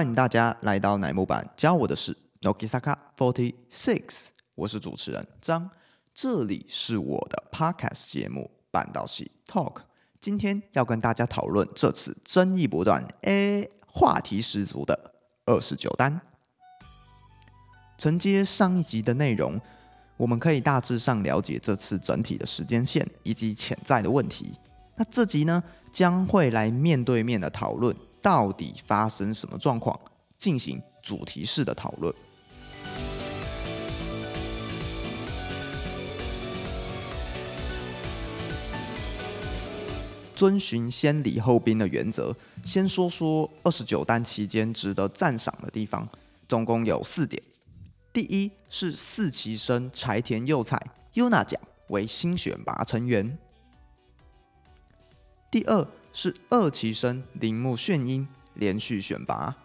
[0.00, 5.68] 欢迎大家来到乃木板，教我的是 Nokisaka Forty Six，我是主持人张，
[6.14, 9.74] 这里是我的 Podcast 节目《半道系 Talk》，
[10.18, 15.12] 今天要跟大家讨论这次争议不断、诶话题十足的
[15.44, 16.18] 二十九单。
[17.98, 19.60] 承接上一集的内容，
[20.16, 24.54] 我们可以大致上了解这次整体的时间线以及潜在的问题。
[24.96, 27.94] 那这集呢，将会来面对面的讨论。
[28.22, 29.98] 到底发生什么状况？
[30.36, 32.14] 进行主题式的讨论。
[40.34, 46.08] 遵循先礼后兵的原则，先说说二十九单期间值得赞赏的地方，
[46.48, 47.42] 总共有四点。
[48.10, 53.36] 第一是四期生柴田佑彩 Yuna 奖为新选拔成员。
[55.50, 55.86] 第二。
[56.12, 59.56] 是二期生铃木炫音连续选拔。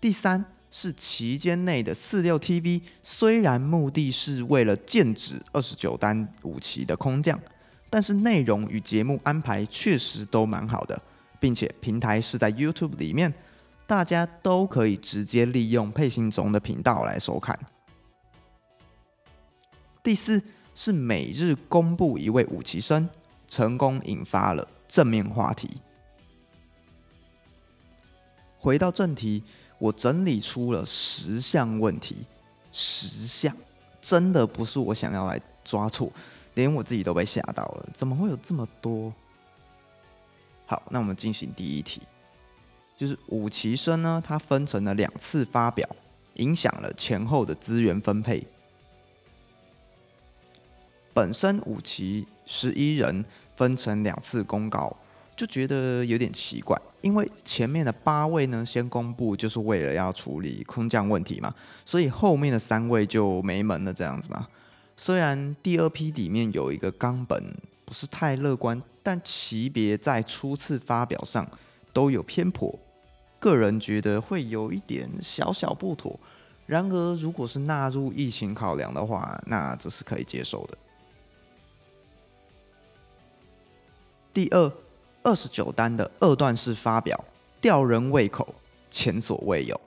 [0.00, 7.40] 第三是期间内的四六 TV，虽然目的是为了剑指二十九单五期的空降，
[7.88, 11.00] 但是内容与节目安排确实都蛮好的，
[11.40, 13.32] 并且平台是在 YouTube 里面，
[13.86, 17.58] 大家都可以直接利用配信中的频道来收看。
[20.02, 20.42] 第四
[20.74, 23.08] 是每日公布一位五期生。
[23.54, 25.70] 成功引发了正面话题。
[28.58, 29.44] 回到正题，
[29.78, 32.26] 我整理出了十项问题，
[32.72, 33.56] 十项
[34.02, 36.10] 真的不是我想要来抓错，
[36.54, 37.88] 连我自己都被吓到了。
[37.94, 39.14] 怎么会有这么多？
[40.66, 42.02] 好，那我们进行第一题，
[42.98, 45.88] 就是五期生呢，它分成了两次发表，
[46.38, 48.44] 影响了前后的资源分配。
[51.12, 53.24] 本身五期十一人。
[53.56, 54.94] 分成两次公告，
[55.36, 61.54] 就觉得有点奇怪，因为前面的八位呢先公布，就是为了要处理空降问题嘛，
[61.84, 64.46] 所以后面的三位就没门了这样子嘛。
[64.96, 67.42] 虽然第二批里面有一个冈本
[67.84, 71.46] 不是太乐观，但级别在初次发表上
[71.92, 72.78] 都有偏颇，
[73.40, 76.18] 个人觉得会有一点小小不妥。
[76.66, 80.78] 然而，如果是纳入疫情考量的话，那这是可以接受的。
[84.34, 84.72] 第二，
[85.22, 87.24] 二十九单的二段式发表
[87.60, 88.52] 吊人胃口，
[88.90, 89.80] 前所未有。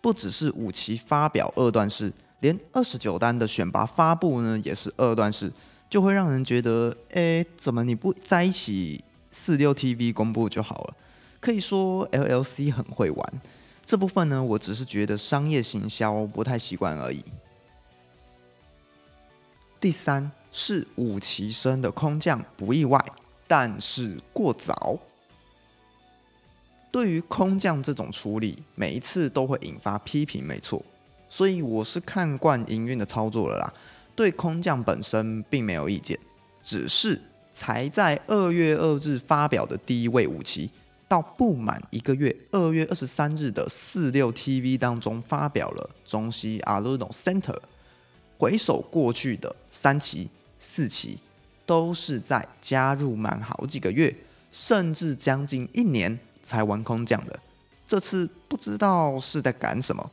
[0.00, 5.52] 不只是五期发表二段式，连二十九单的选拔发布呢也是二段式，
[5.88, 9.00] 就会让人觉得，哎，怎么你不在一起
[9.30, 10.96] 四六 TV 公布就好了？
[11.38, 13.40] 可以说 LLC 很会玩，
[13.84, 17.24] 这部分呢，我只是觉得商业行销不太习惯而已。
[19.78, 20.32] 第三。
[20.52, 23.02] 是五期生的空降不意外，
[23.48, 24.98] 但是过早。
[26.90, 30.82] 对于空降这种处理，每一次都会引发批评，没错。
[31.30, 33.72] 所以我是看惯营运的操作了啦，
[34.14, 36.18] 对空降本身并没有意见，
[36.60, 37.18] 只是
[37.50, 40.68] 才在二月二日发表的第一位五期，
[41.08, 47.58] 到不满一个月，二月二十三日的四六 TV 当中发表了中西阿鲁诺 Center。
[48.36, 50.28] 回首过去的三期。
[50.64, 51.18] 四期
[51.66, 54.14] 都是在加入满好几个月，
[54.52, 57.36] 甚至将近一年才玩空降的。
[57.84, 60.10] 这次不知道是在赶什么。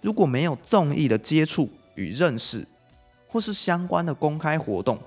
[0.00, 2.66] 如果没有综艺的接触与认识，
[3.28, 5.00] 或是相关的公开活动，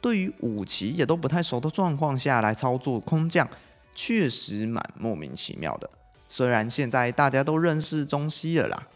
[0.00, 3.48] 对于五期也都不太熟的状况下来操作空降，
[3.94, 5.88] 确实蛮莫名其妙的。
[6.28, 8.88] 虽然现在大家都认识中西了啦。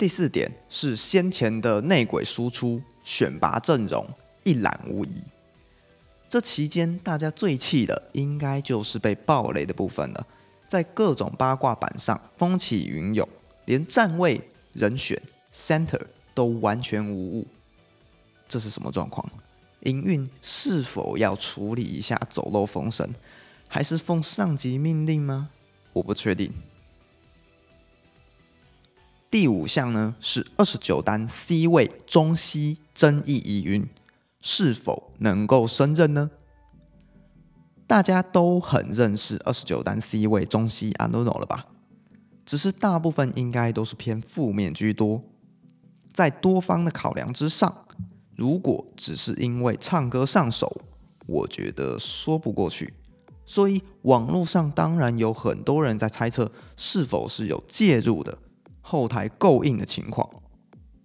[0.00, 4.08] 第四点是先前的内鬼输出选拔阵容
[4.44, 5.10] 一览无遗。
[6.26, 10.26] 这期间大家最气的应该就是被暴雷的部分了，
[10.66, 13.28] 在各种八卦板上风起云涌，
[13.66, 14.40] 连站位
[14.72, 15.20] 人选
[15.52, 16.00] center
[16.32, 17.46] 都完全无误。
[18.48, 19.30] 这是什么状况？
[19.80, 23.06] 营运是否要处理一下走漏风声，
[23.68, 25.50] 还是奉上级命令吗？
[25.92, 26.50] 我不确定。
[29.30, 33.88] 第五项呢是二十九单 C 位中西争议疑云，
[34.40, 36.32] 是否能够胜任呢？
[37.86, 41.66] 大家都很认识二十九单 C 位中西阿诺诺了吧？
[42.44, 45.22] 只是大部分应该都是偏负面居多。
[46.12, 47.86] 在多方的考量之上，
[48.34, 50.82] 如果只是因为唱歌上手，
[51.28, 52.92] 我觉得说不过去。
[53.46, 58.36] 所以网络上当然有很多人在猜测是否是有介入的。
[58.80, 60.28] 后台够硬的情况，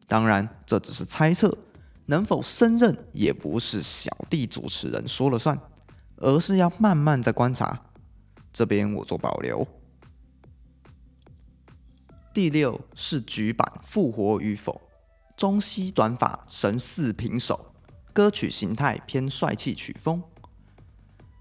[0.07, 1.57] 当然这只是猜测，
[2.06, 5.60] 能否升任也不是小弟主持人说了算。
[6.18, 7.77] 而是要慢慢在观察。
[8.54, 9.68] 这边我做保留。
[12.33, 14.81] 第六是局版复活与否，
[15.36, 17.74] 中西短发神似平手，
[18.13, 20.24] 歌曲形态偏帅气曲风。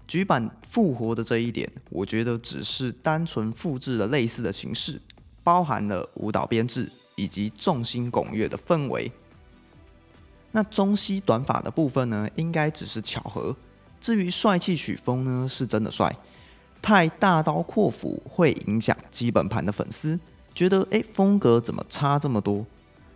[0.05, 5.01] 局版复活的这一点，我觉得只是单纯复制了类似的形式，
[5.45, 9.09] 包含了舞蹈编制以及众星拱月的氛围。
[10.51, 13.55] 那中西短发的部分呢，应该只是巧合。
[14.01, 16.13] 至于帅气曲风呢，是真的帅。
[16.81, 20.19] 太大刀阔斧会影响基本盘的粉丝，
[20.53, 22.65] 觉得诶风格怎么差这么多？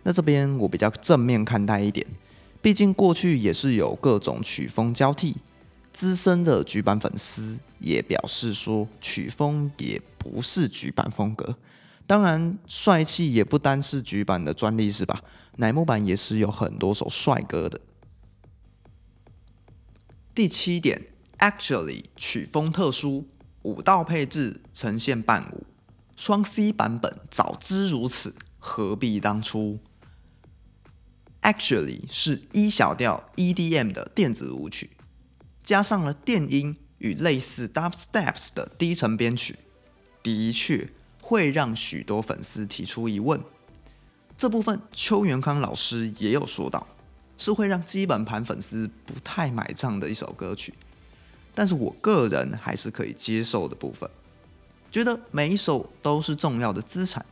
[0.02, 2.06] 那这边我比较正面看待一点，
[2.62, 5.36] 毕竟过去也是有各种曲风交替。
[5.92, 11.56] 资深的局版粉丝也表示说，曲风也不是局版风格。
[12.10, 15.22] 当然，帅气也不单是局版的专利，是吧？
[15.58, 17.80] 乃木坂也是有很多首帅歌的。
[20.34, 21.06] 第七点
[21.38, 23.28] ，actually 曲风特殊，
[23.62, 25.64] 舞蹈配置呈现伴舞，
[26.16, 29.78] 双 C 版本早知如此，何必当初
[31.42, 34.90] ？actually 是一小调 EDM 的电子舞曲。
[35.62, 39.56] 加上了电音与类似 dubsteps 的低沉编曲，
[40.24, 40.90] 的确
[41.30, 43.40] 会让许多粉丝提出疑问。
[44.36, 46.84] 这部分邱元康老师也有说到，
[47.38, 50.74] 是会让基本盘粉丝不太买账的一首歌曲。
[51.54, 54.10] 但是我个人还是可以接受的部分，
[54.90, 57.24] 觉得每一首都是重要的资产。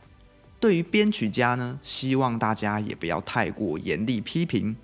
[0.61, 4.77] 对于编曲家呢，希望大家也不要太过严厉批评，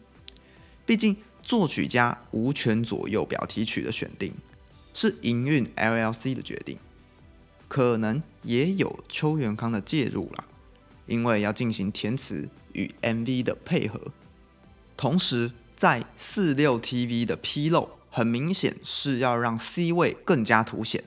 [0.85, 1.15] 毕竟。
[1.45, 4.33] 作曲家无权左右表题曲的选定，
[4.95, 6.75] 是营运 LLC 的决定，
[7.75, 10.45] 可能也有邱元康的介入啦，
[11.07, 13.99] 因为要进行填词与 MV 的配合。
[14.95, 21.03] 同时，在四六 TV 的披露，很明显是要让 C 位更加凸显，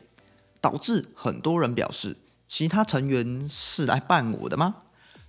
[0.60, 4.82] 导致很多人表示，其他成员是来伴舞的吗？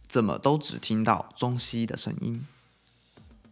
[0.09, 2.45] 怎么都只听到中西的声音？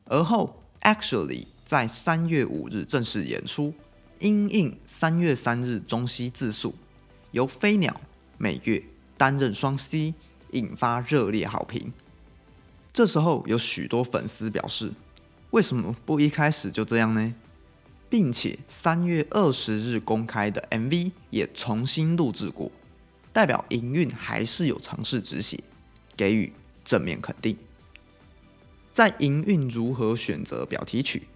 [0.03, 0.61] 而后。
[0.81, 3.73] Actually，在三月五日正式演出，
[4.19, 6.75] 因应三月三日中西自诉，
[7.37, 8.01] 由飞鸟、
[8.39, 8.83] 美月
[9.15, 10.15] 担任双 C，
[10.53, 11.93] 引发热烈好评。
[12.91, 14.91] 这时候有许多粉丝表示，
[15.51, 17.35] 为什么不一开始就这样呢？
[18.09, 22.71] 并且三月二十日公开的 MV 也重新录制过，
[23.31, 25.59] 代表营运还是有尝试止血，
[26.15, 26.51] 给予
[26.83, 27.55] 正面肯定。
[28.89, 31.27] 在营运如何选择表题曲，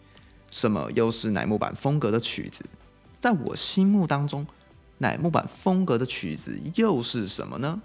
[0.50, 2.66] 什么又是乃木坂风格的曲子？
[3.20, 4.48] 在我心目当中，
[5.02, 7.82] 乃木坂风格的曲子又是什么呢？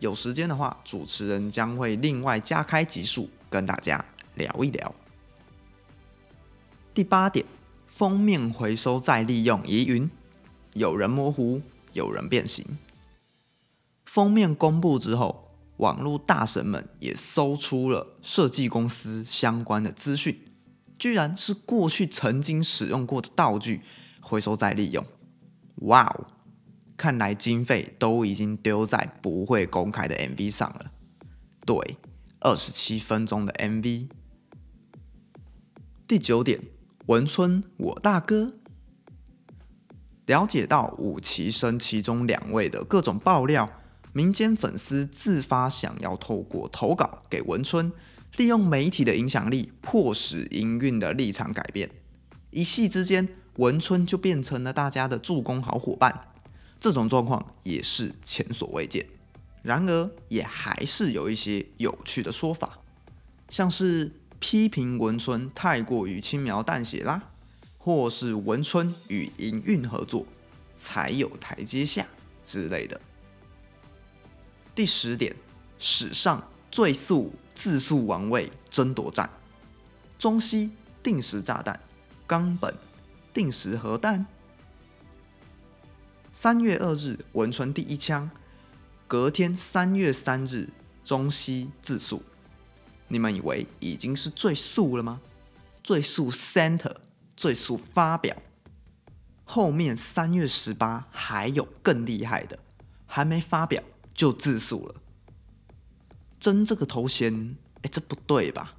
[0.00, 4.94] 有时间的话，主持人将会另外加开集数跟大家聊一聊。
[6.92, 7.46] 第八点，
[7.86, 10.10] 封面回收再利用疑云，
[10.74, 11.62] 有人模糊，
[11.94, 12.64] 有人变形。
[14.04, 15.46] 封面公布之后。
[15.78, 20.36] 网络大神们也搜出了设计公司相关的资讯，
[20.98, 23.82] 居然是过去曾经使用过的道具
[24.20, 25.06] 回收再利用。
[25.82, 26.26] 哇哦，
[26.98, 30.90] 看来经费都已经丢在不会公开的 MV 上了。
[31.64, 31.96] 对，
[32.40, 34.08] 二十七分钟的 MV。
[36.08, 36.60] 第九点，
[37.06, 38.54] 文春我大哥
[40.26, 43.72] 了解到武崎生其中两位的各种爆料。
[44.12, 47.92] 民间粉丝自发想要透过投稿给文春，
[48.36, 51.88] 利用媒体的影响力，迫使营运的立场改变。
[52.50, 56.32] 一夕之间，文春就变成了大家的助攻好伙伴。
[56.80, 59.06] 这种状况也是前所未见。
[59.62, 62.78] 然而，也还是有一些有趣的说法，
[63.48, 67.30] 像是批评文春太过于轻描淡写啦，
[67.76, 70.24] 或是文春与营运合作
[70.76, 72.06] 才有台阶下
[72.42, 73.00] 之类的。
[74.74, 75.34] 第十点，
[75.78, 79.28] 史上最速自速王位争夺战，
[80.18, 80.70] 中西
[81.02, 81.78] 定时炸弹，
[82.28, 82.72] 冈本
[83.34, 84.24] 定时核弹。
[86.40, 88.30] 三月二日文春第一枪，
[89.08, 90.68] 隔天三月三日
[91.02, 92.22] 中西自速。
[93.08, 95.20] 你们以为已经是最速了吗？
[95.82, 96.94] 最速 center，
[97.36, 98.36] 最速发表。
[99.42, 102.56] 后面三月十八还有更厉害的，
[103.04, 103.82] 还没发表。
[104.14, 104.94] 就自诉了，
[106.38, 108.76] 争这个头衔，哎，这不对吧？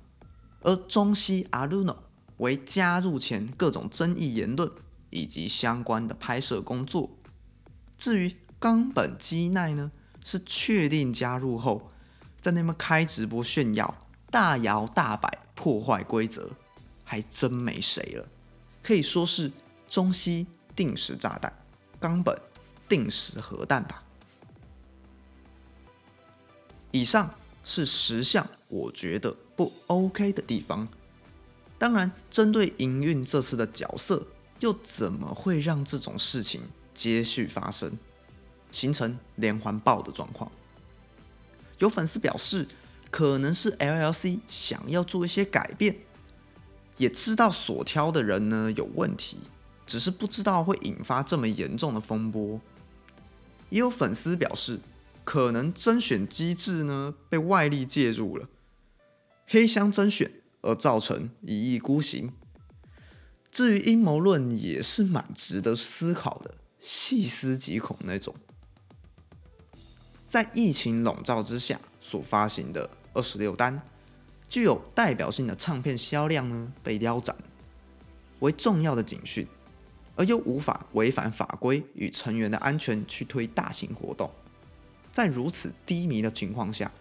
[0.61, 2.05] 而中西阿鲁诺
[2.37, 4.71] 为加入前各种争议言论
[5.09, 7.09] 以及相关的拍摄工作。
[7.99, 9.91] 至于冈本基奈呢，
[10.23, 11.91] 是确定加入后，
[12.39, 13.93] 在那边开直播炫耀，
[14.31, 16.49] 大摇大摆破坏规则，
[17.03, 18.25] 还真没谁了。
[18.81, 19.51] 可以说是
[19.89, 21.53] 中西定时炸弹，
[21.99, 22.33] 冈本
[22.87, 24.01] 定时核弹吧。
[26.91, 30.87] 以上是十项我觉得不 OK 的地方。
[31.77, 34.25] 当然，针对营运这次的角色，
[34.59, 36.61] 又怎么会让这种事情
[36.93, 37.97] 接续发生，
[38.71, 40.51] 形成连环爆的状况？
[41.77, 42.67] 有粉丝表示，
[43.09, 45.97] 可能是 LLC 想要做一些改变，
[46.97, 49.37] 也知道所挑的人呢有问题，
[49.85, 52.59] 只是不知道会引发这么严重的风波。
[53.69, 54.79] 也有粉丝表示。
[55.25, 58.49] 可能甄选机制呢被外力介入了，
[59.45, 62.33] 黑箱甄选而造成一意孤行。
[63.51, 68.35] 至于阴谋论，也是蛮值得思考的，细思极恐那种。
[70.25, 73.81] 在疫情笼罩之下所发行的二十六单
[74.47, 77.35] 具有代表性的唱片销量呢被腰斩，
[78.39, 79.47] 为重要的警讯，
[80.15, 84.29] 而又无法违反法规与成员的安全去推大型活动。
[85.11, 86.91] 在如此低迷的情况下，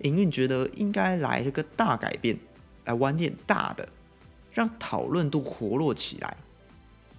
[0.00, 2.38] 营运觉得应该来了个大改变，
[2.84, 3.88] 来玩点大的，
[4.52, 6.36] 让讨论度活络起来，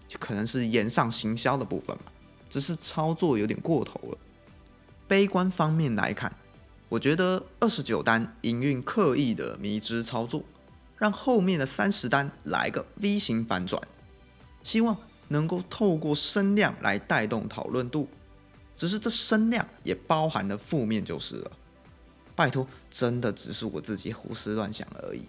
[0.08, 2.12] 就可能是延上行销的部分吧。
[2.50, 4.18] 只是操作有点过头了。
[5.08, 6.34] 悲观方面来看，
[6.90, 10.44] 我觉得二十九单营运刻意的迷之操作，
[10.98, 13.82] 让后面的三十单来个 V 型反转，
[14.64, 14.96] 希望
[15.28, 18.08] 能够透过声量来带动讨论度。
[18.76, 21.52] 只是这声量也包含了负面就是了。
[22.36, 25.24] 拜托，真的只是我自己胡思乱想而已。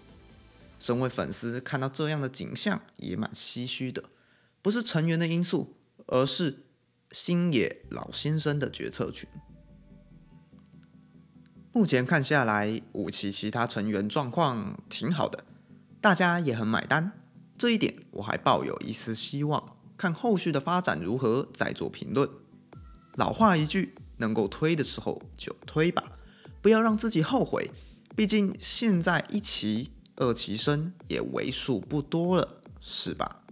[0.79, 4.03] 身为粉丝，看到这样的景象也蛮唏嘘的。
[4.67, 6.65] 不是成员的因素，而是
[7.13, 9.25] 星野老先生的决策群。
[11.71, 15.45] 目前看下来，五期其他成员状况挺好的，
[16.01, 17.13] 大家也很买单。
[17.57, 22.29] 这一点我还抱有一丝希望，看后续的发展如何再做评论。
[23.15, 26.03] 老话一句，能够推的时候就推吧，
[26.61, 27.71] 不要让自己后悔。
[28.17, 33.45] 毕竟现在一期、二期生也为数不多了，是吧？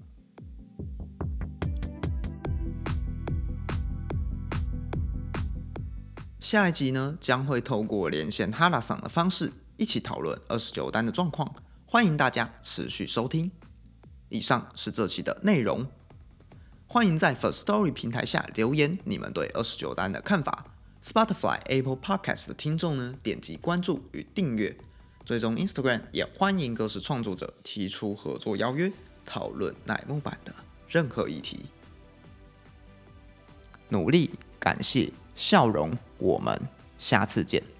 [6.45, 11.55] 下一集呢，将会透过连线哈拉桑的方式，一起讨论二十九单的状况。
[11.87, 13.49] 欢迎大家持续收听。
[14.29, 15.87] 以上是这期的内容。
[16.85, 20.67] 欢迎在 First Story 平台下留言，你们对二十九单的看法。
[21.01, 24.77] Spotify、Apple Podcast 的听众呢，点击关注与订阅，
[25.25, 28.91] 最终 Instagram，也欢迎各式创作者提出合作邀约，
[29.25, 30.53] 讨论乃木坂的
[30.87, 31.65] 任何议题。
[33.89, 36.60] 努力，感谢，笑容，我们
[36.98, 37.75] 下次见。